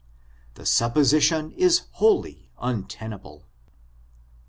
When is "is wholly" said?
1.51-2.49